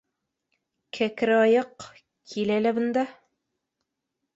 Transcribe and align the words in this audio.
—Кәкре 0.99 1.37
аяҡ, 1.43 1.87
кил 2.33 2.59
әле 2.59 2.77
бында. 2.83 3.09